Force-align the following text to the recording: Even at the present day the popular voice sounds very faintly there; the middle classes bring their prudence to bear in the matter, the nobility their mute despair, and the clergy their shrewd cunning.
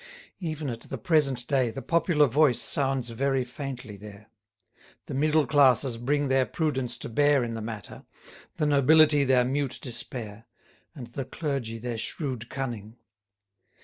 Even 0.39 0.67
at 0.71 0.79
the 0.81 0.97
present 0.97 1.45
day 1.45 1.69
the 1.69 1.83
popular 1.83 2.25
voice 2.25 2.59
sounds 2.59 3.11
very 3.11 3.43
faintly 3.43 3.97
there; 3.97 4.31
the 5.05 5.13
middle 5.13 5.45
classes 5.45 5.99
bring 5.99 6.27
their 6.27 6.47
prudence 6.47 6.97
to 6.97 7.07
bear 7.07 7.43
in 7.43 7.53
the 7.53 7.61
matter, 7.61 8.03
the 8.55 8.65
nobility 8.65 9.23
their 9.23 9.45
mute 9.45 9.77
despair, 9.79 10.47
and 10.95 11.05
the 11.09 11.25
clergy 11.25 11.77
their 11.77 11.99
shrewd 11.99 12.49
cunning. 12.49 12.97